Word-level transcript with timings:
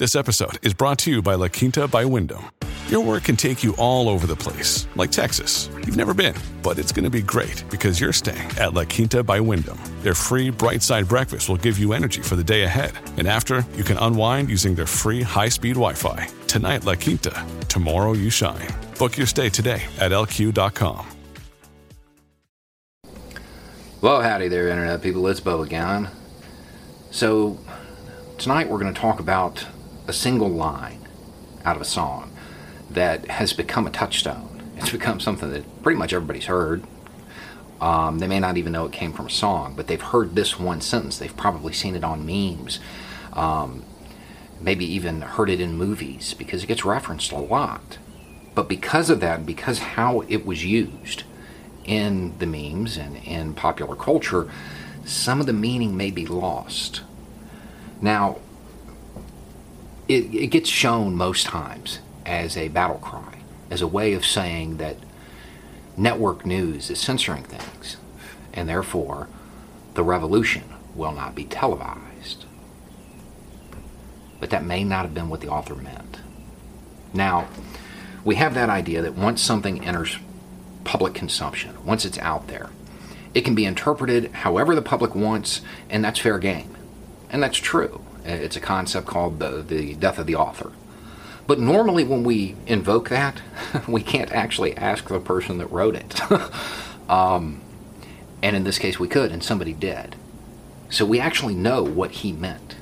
This 0.00 0.16
episode 0.16 0.66
is 0.66 0.72
brought 0.72 0.96
to 1.00 1.10
you 1.10 1.20
by 1.20 1.34
La 1.34 1.48
Quinta 1.48 1.86
by 1.86 2.06
Wyndham. 2.06 2.50
Your 2.88 3.04
work 3.04 3.24
can 3.24 3.36
take 3.36 3.62
you 3.62 3.76
all 3.76 4.08
over 4.08 4.26
the 4.26 4.34
place, 4.34 4.88
like 4.96 5.12
Texas. 5.12 5.68
You've 5.76 5.98
never 5.98 6.14
been, 6.14 6.34
but 6.62 6.78
it's 6.78 6.90
going 6.90 7.04
to 7.04 7.10
be 7.10 7.20
great 7.20 7.62
because 7.68 8.00
you're 8.00 8.10
staying 8.10 8.48
at 8.56 8.72
La 8.72 8.84
Quinta 8.84 9.22
by 9.22 9.40
Wyndham. 9.40 9.78
Their 10.00 10.14
free 10.14 10.48
bright 10.48 10.82
side 10.82 11.06
breakfast 11.06 11.50
will 11.50 11.58
give 11.58 11.78
you 11.78 11.92
energy 11.92 12.22
for 12.22 12.34
the 12.34 12.42
day 12.42 12.62
ahead. 12.62 12.92
And 13.18 13.28
after, 13.28 13.62
you 13.76 13.84
can 13.84 13.98
unwind 13.98 14.48
using 14.48 14.74
their 14.74 14.86
free 14.86 15.20
high 15.20 15.50
speed 15.50 15.74
Wi 15.74 15.92
Fi. 15.92 16.28
Tonight, 16.46 16.86
La 16.86 16.94
Quinta. 16.94 17.46
Tomorrow, 17.68 18.14
you 18.14 18.30
shine. 18.30 18.68
Book 18.98 19.18
your 19.18 19.26
stay 19.26 19.50
today 19.50 19.82
at 19.98 20.12
lq.com. 20.12 21.06
Well, 24.00 24.22
howdy 24.22 24.48
there, 24.48 24.68
Internet 24.68 25.02
people. 25.02 25.28
It's 25.28 25.40
Beau 25.40 25.60
again. 25.60 26.08
So, 27.10 27.58
tonight 28.38 28.70
we're 28.70 28.78
going 28.78 28.94
to 28.94 28.98
talk 28.98 29.20
about 29.20 29.62
a 30.10 30.12
single 30.12 30.50
line 30.50 31.06
out 31.64 31.76
of 31.76 31.82
a 31.82 31.86
song 31.86 32.32
that 32.90 33.28
has 33.28 33.52
become 33.52 33.86
a 33.86 33.90
touchstone. 33.90 34.60
It's 34.76 34.90
become 34.90 35.20
something 35.20 35.50
that 35.52 35.82
pretty 35.84 35.98
much 35.98 36.12
everybody's 36.12 36.46
heard. 36.46 36.82
Um, 37.80 38.18
they 38.18 38.26
may 38.26 38.40
not 38.40 38.56
even 38.56 38.72
know 38.72 38.86
it 38.86 38.92
came 38.92 39.12
from 39.12 39.26
a 39.26 39.30
song, 39.30 39.74
but 39.76 39.86
they've 39.86 40.02
heard 40.02 40.34
this 40.34 40.58
one 40.58 40.80
sentence. 40.80 41.16
They've 41.16 41.36
probably 41.36 41.72
seen 41.72 41.94
it 41.94 42.02
on 42.02 42.26
memes, 42.26 42.80
um, 43.34 43.84
maybe 44.60 44.84
even 44.84 45.22
heard 45.22 45.48
it 45.48 45.60
in 45.60 45.76
movies 45.76 46.34
because 46.34 46.64
it 46.64 46.66
gets 46.66 46.84
referenced 46.84 47.30
a 47.30 47.38
lot. 47.38 47.98
But 48.56 48.68
because 48.68 49.10
of 49.10 49.20
that, 49.20 49.46
because 49.46 49.78
how 49.78 50.22
it 50.28 50.44
was 50.44 50.64
used 50.64 51.22
in 51.84 52.36
the 52.38 52.46
memes 52.46 52.96
and 52.96 53.16
in 53.18 53.54
popular 53.54 53.94
culture, 53.94 54.50
some 55.04 55.38
of 55.38 55.46
the 55.46 55.52
meaning 55.52 55.96
may 55.96 56.10
be 56.10 56.26
lost. 56.26 57.02
Now, 58.02 58.38
it, 60.10 60.34
it 60.34 60.46
gets 60.48 60.68
shown 60.68 61.14
most 61.14 61.46
times 61.46 62.00
as 62.26 62.56
a 62.56 62.66
battle 62.66 62.98
cry, 62.98 63.38
as 63.70 63.80
a 63.80 63.86
way 63.86 64.12
of 64.12 64.26
saying 64.26 64.78
that 64.78 64.96
network 65.96 66.44
news 66.44 66.90
is 66.90 66.98
censoring 66.98 67.44
things, 67.44 67.96
and 68.52 68.68
therefore 68.68 69.28
the 69.94 70.02
revolution 70.02 70.64
will 70.96 71.12
not 71.12 71.36
be 71.36 71.44
televised. 71.44 72.44
But 74.40 74.50
that 74.50 74.64
may 74.64 74.82
not 74.82 75.04
have 75.04 75.14
been 75.14 75.28
what 75.28 75.42
the 75.42 75.48
author 75.48 75.76
meant. 75.76 76.18
Now, 77.14 77.46
we 78.24 78.34
have 78.34 78.54
that 78.54 78.68
idea 78.68 79.02
that 79.02 79.14
once 79.14 79.40
something 79.40 79.84
enters 79.84 80.18
public 80.82 81.14
consumption, 81.14 81.84
once 81.84 82.04
it's 82.04 82.18
out 82.18 82.48
there, 82.48 82.70
it 83.32 83.42
can 83.42 83.54
be 83.54 83.64
interpreted 83.64 84.32
however 84.32 84.74
the 84.74 84.82
public 84.82 85.14
wants, 85.14 85.60
and 85.88 86.04
that's 86.04 86.18
fair 86.18 86.40
game. 86.40 86.76
And 87.30 87.40
that's 87.40 87.58
true. 87.58 88.04
It's 88.24 88.56
a 88.56 88.60
concept 88.60 89.06
called 89.06 89.38
the, 89.38 89.62
the 89.62 89.94
death 89.94 90.18
of 90.18 90.26
the 90.26 90.36
author. 90.36 90.72
But 91.46 91.58
normally, 91.58 92.04
when 92.04 92.22
we 92.22 92.54
invoke 92.66 93.08
that, 93.08 93.40
we 93.88 94.02
can't 94.02 94.30
actually 94.32 94.76
ask 94.76 95.08
the 95.08 95.20
person 95.20 95.58
that 95.58 95.66
wrote 95.66 95.96
it. 95.96 96.20
um, 97.10 97.60
and 98.42 98.54
in 98.56 98.64
this 98.64 98.78
case, 98.78 98.98
we 98.98 99.08
could, 99.08 99.32
and 99.32 99.42
somebody 99.42 99.72
did. 99.72 100.16
So 100.90 101.04
we 101.04 101.20
actually 101.20 101.54
know 101.54 101.82
what 101.82 102.10
he 102.10 102.32
meant. 102.32 102.76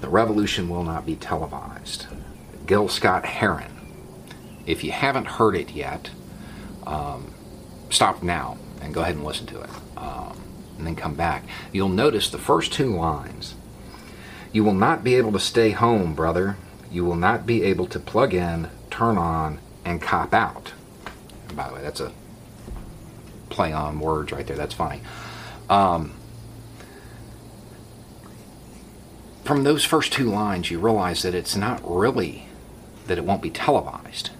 The 0.00 0.08
revolution 0.08 0.68
will 0.68 0.84
not 0.84 1.06
be 1.06 1.16
televised. 1.16 2.06
Gil 2.66 2.88
Scott 2.88 3.24
Heron. 3.24 3.72
If 4.66 4.84
you 4.84 4.92
haven't 4.92 5.26
heard 5.26 5.54
it 5.54 5.70
yet, 5.70 6.10
um, 6.86 7.32
stop 7.90 8.22
now 8.22 8.58
and 8.80 8.92
go 8.92 9.00
ahead 9.00 9.14
and 9.16 9.24
listen 9.24 9.46
to 9.46 9.60
it. 9.60 9.70
Um, 9.96 10.40
and 10.78 10.86
then 10.86 10.96
come 10.96 11.14
back. 11.14 11.44
You'll 11.72 11.88
notice 11.88 12.28
the 12.28 12.38
first 12.38 12.72
two 12.72 12.94
lines. 12.94 13.54
You 14.52 14.64
will 14.64 14.74
not 14.74 15.04
be 15.04 15.14
able 15.14 15.32
to 15.32 15.40
stay 15.40 15.70
home, 15.70 16.14
brother. 16.14 16.56
You 16.90 17.04
will 17.04 17.16
not 17.16 17.46
be 17.46 17.62
able 17.62 17.86
to 17.88 17.98
plug 17.98 18.32
in, 18.32 18.68
turn 18.90 19.18
on, 19.18 19.58
and 19.84 20.00
cop 20.00 20.32
out. 20.32 20.72
And 21.48 21.56
by 21.56 21.68
the 21.68 21.74
way, 21.74 21.82
that's 21.82 22.00
a 22.00 22.12
play 23.48 23.72
on 23.72 24.00
words 24.00 24.32
right 24.32 24.46
there. 24.46 24.56
That's 24.56 24.74
funny. 24.74 25.00
Um, 25.68 26.12
from 29.44 29.64
those 29.64 29.84
first 29.84 30.12
two 30.12 30.30
lines, 30.30 30.70
you 30.70 30.78
realize 30.78 31.22
that 31.22 31.34
it's 31.34 31.56
not 31.56 31.80
really 31.84 32.46
that 33.06 33.18
it 33.18 33.24
won't 33.24 33.42
be 33.42 33.50
televised. 33.50 34.30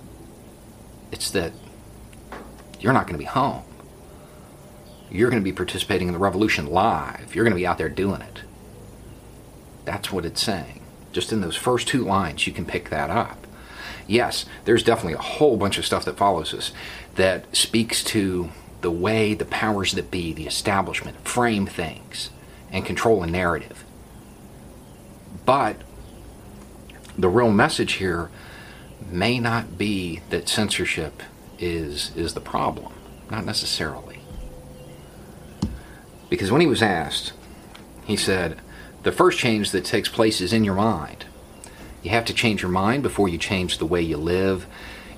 It's 1.13 1.31
that 1.31 1.53
you're 2.81 2.93
not 2.93 3.07
going 3.07 3.15
to 3.15 3.19
be 3.19 3.25
home. 3.25 3.63
You're 5.11 5.31
going 5.31 5.43
to 5.43 5.45
be 5.45 5.53
participating 5.53 6.09
in 6.09 6.15
the 6.15 6.21
revolution 6.21 6.67
live. 6.67 7.35
You're 7.35 7.45
going 7.45 7.55
to 7.55 7.61
be 7.61 7.67
out 7.67 7.79
there 7.79 7.89
doing 7.89 8.23
it. 8.23 8.43
That's 9.85 10.11
what 10.11 10.25
it's 10.25 10.43
saying. 10.43 10.83
Just 11.13 11.33
in 11.33 11.41
those 11.41 11.57
first 11.57 11.89
two 11.89 12.05
lines, 12.05 12.47
you 12.47 12.53
can 12.53 12.67
pick 12.67 12.91
that 12.91 13.09
up. 13.09 13.47
Yes, 14.07 14.45
there's 14.65 14.83
definitely 14.83 15.15
a 15.15 15.19
whole 15.19 15.57
bunch 15.57 15.79
of 15.79 15.87
stuff 15.87 16.05
that 16.05 16.17
follows 16.17 16.53
this 16.53 16.73
that 17.15 17.55
speaks 17.57 18.05
to 18.05 18.51
the 18.83 18.91
way 18.91 19.35
the 19.35 19.45
powers 19.45 19.93
that 19.93 20.11
be, 20.11 20.33
the 20.33 20.47
establishment, 20.47 21.27
frame 21.27 21.67
things 21.67 22.31
and 22.71 22.85
control 22.85 23.23
a 23.23 23.27
narrative. 23.27 23.85
But 25.45 25.77
the 27.17 27.29
real 27.29 27.51
message 27.51 27.95
here 27.95 28.31
may 29.11 29.39
not 29.39 29.79
be 29.79 30.21
that 30.31 30.49
censorship 30.49 31.23
is 31.59 32.15
is 32.15 32.35
the 32.35 32.41
problem, 32.41 32.93
not 33.31 33.45
necessarily. 33.45 34.21
Because 36.29 36.51
when 36.51 36.61
he 36.61 36.67
was 36.67 36.83
asked, 36.83 37.33
he 38.05 38.17
said, 38.17 38.61
the 39.03 39.13
first 39.13 39.39
change 39.39 39.71
that 39.71 39.85
takes 39.85 40.09
place 40.09 40.41
is 40.41 40.53
in 40.53 40.65
your 40.65 40.75
mind. 40.75 41.27
You 42.03 42.11
have 42.11 42.25
to 42.27 42.35
change 42.35 42.63
your 42.63 42.71
mind 42.71 43.03
before 43.03 43.29
you 43.29 43.39
change 43.39 43.79
the 43.79 43.87
way 43.87 44.01
you 44.01 44.17
live 44.17 44.67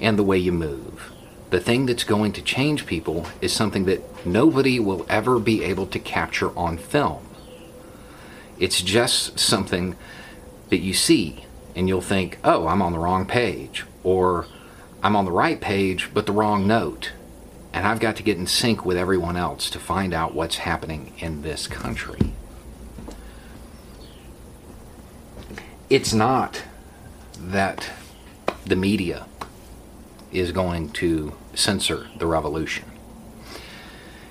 and 0.01 0.19
the 0.19 0.23
way 0.23 0.39
you 0.39 0.53
move. 0.53 1.13
The 1.51 1.61
thing 1.61 1.87
that's 1.87 2.05
going 2.05 2.33
to 2.33 2.43
change 2.43 2.85
people 2.85 3.27
is 3.41 3.53
something 3.53 3.87
that 3.87 4.27
nobody 4.27 4.79
will 4.79 5.07
ever 5.09 5.39
be 5.39 5.65
able 5.65 5.87
to 5.87 5.99
capture 5.99 6.57
on 6.57 6.77
film. 6.77 7.27
It's 8.59 8.83
just 8.83 9.39
something 9.39 9.97
that 10.69 10.81
you 10.81 10.93
see 10.93 11.47
and 11.75 11.89
you'll 11.89 12.01
think, 12.03 12.39
oh, 12.45 12.67
I'm 12.67 12.83
on 12.83 12.93
the 12.93 12.99
wrong 12.99 13.25
page, 13.25 13.85
or 14.03 14.47
I'm 15.03 15.17
on 15.17 15.25
the 15.25 15.33
right 15.33 15.61
page 15.61 16.11
but 16.13 16.27
the 16.27 16.33
wrong 16.33 16.67
note 16.67 17.13
and 17.73 17.87
I've 17.87 18.01
got 18.01 18.17
to 18.17 18.23
get 18.23 18.39
in 18.39 18.47
sync 18.47 18.85
with 18.85 18.97
everyone 18.97 19.37
else 19.37 19.71
to 19.71 19.79
find 19.79 20.15
out 20.15 20.35
what's 20.35 20.57
happening 20.59 21.13
in 21.19 21.43
this 21.43 21.67
country. 21.67 22.33
It's 25.91 26.13
not 26.13 26.63
that 27.39 27.91
the 28.65 28.77
media 28.77 29.27
is 30.33 30.53
going 30.53 30.91
to 30.91 31.35
censor 31.55 32.09
the 32.19 32.27
revolution. 32.27 32.85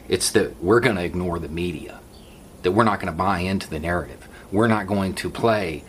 It's 0.07 0.31
that 0.31 0.61
we're 0.61 0.79
going 0.79 0.95
to 0.95 1.03
ignore 1.03 1.39
the 1.39 1.49
media, 1.49 1.99
that 2.61 2.71
we're 2.71 2.83
not 2.83 2.99
going 2.99 3.11
to 3.11 3.17
buy 3.17 3.39
into 3.39 3.69
the 3.69 3.79
narrative. 3.79 4.27
We're 4.51 4.67
not 4.67 4.87
going 4.87 5.15
to 5.15 5.29
play 5.29 5.83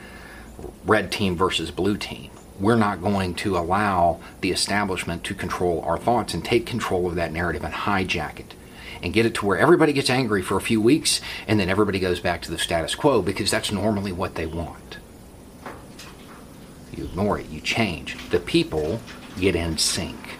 red 0.84 1.12
team 1.12 1.36
versus 1.36 1.70
blue 1.70 1.96
team 1.96 2.30
we're 2.60 2.76
not 2.76 3.00
going 3.00 3.34
to 3.34 3.56
allow 3.56 4.20
the 4.40 4.50
establishment 4.50 5.24
to 5.24 5.34
control 5.34 5.80
our 5.82 5.98
thoughts 5.98 6.34
and 6.34 6.44
take 6.44 6.66
control 6.66 7.06
of 7.06 7.14
that 7.14 7.32
narrative 7.32 7.64
and 7.64 7.72
hijack 7.72 8.40
it 8.40 8.54
and 9.02 9.12
get 9.12 9.26
it 9.26 9.34
to 9.34 9.46
where 9.46 9.58
everybody 9.58 9.92
gets 9.92 10.10
angry 10.10 10.42
for 10.42 10.56
a 10.56 10.60
few 10.60 10.80
weeks 10.80 11.20
and 11.46 11.60
then 11.60 11.68
everybody 11.68 12.00
goes 12.00 12.20
back 12.20 12.42
to 12.42 12.50
the 12.50 12.58
status 12.58 12.94
quo 12.94 13.22
because 13.22 13.50
that's 13.50 13.70
normally 13.70 14.12
what 14.12 14.34
they 14.34 14.46
want. 14.46 14.98
You 16.96 17.04
ignore 17.04 17.38
it, 17.38 17.48
you 17.48 17.60
change. 17.60 18.16
The 18.30 18.40
people 18.40 19.00
get 19.38 19.54
in 19.54 19.78
sync. 19.78 20.38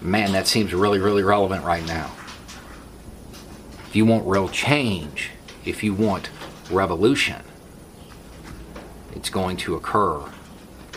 Man, 0.00 0.32
that 0.32 0.46
seems 0.46 0.72
really, 0.72 1.00
really 1.00 1.24
relevant 1.24 1.64
right 1.64 1.84
now. 1.86 2.12
If 3.88 3.96
you 3.96 4.06
want 4.06 4.26
real 4.26 4.48
change, 4.48 5.30
if 5.64 5.82
you 5.82 5.92
want 5.94 6.30
revolution, 6.70 7.42
it's 9.12 9.30
going 9.30 9.56
to 9.56 9.74
occur 9.74 10.30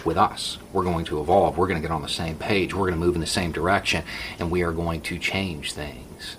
with 0.06 0.18
us. 0.18 0.58
We're 0.74 0.84
going 0.84 1.06
to 1.06 1.20
evolve. 1.20 1.58
We're 1.58 1.68
going 1.68 1.82
to 1.82 1.88
get 1.88 1.94
on 1.94 2.02
the 2.02 2.10
same 2.10 2.38
page. 2.38 2.74
We're 2.74 2.88
going 2.88 3.00
to 3.00 3.06
move 3.06 3.16
in 3.16 3.22
the 3.22 3.28
same 3.28 3.52
direction, 3.52 4.04
and 4.40 4.52
we 4.52 4.62
are 4.64 4.72
going 4.72 5.02
to 5.02 5.18
change 5.18 5.74
things. 5.74 6.38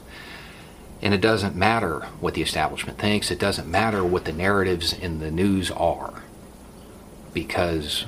And 1.00 1.14
it 1.14 1.20
doesn't 1.20 1.54
matter 1.54 2.00
what 2.20 2.34
the 2.34 2.42
establishment 2.42 2.98
thinks, 2.98 3.30
it 3.30 3.38
doesn't 3.38 3.68
matter 3.68 4.02
what 4.02 4.24
the 4.24 4.32
narratives 4.32 4.92
in 4.92 5.20
the 5.20 5.30
news 5.30 5.70
are, 5.70 6.22
because 7.32 8.06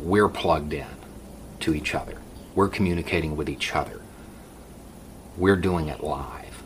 we're 0.00 0.28
plugged 0.28 0.72
in 0.72 0.86
to 1.60 1.74
each 1.74 1.94
other. 1.94 2.18
We're 2.54 2.68
communicating 2.68 3.36
with 3.36 3.48
each 3.48 3.74
other. 3.74 4.00
We're 5.36 5.56
doing 5.56 5.88
it 5.88 6.02
live. 6.02 6.62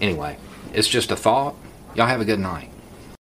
Anyway, 0.00 0.38
it's 0.72 0.88
just 0.88 1.10
a 1.10 1.16
thought. 1.16 1.56
Y'all 1.94 2.06
have 2.06 2.20
a 2.20 2.24
good 2.24 2.38
night. 2.38 2.70